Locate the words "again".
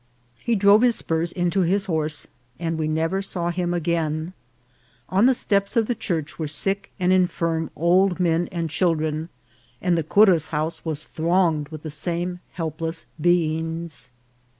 3.71-4.33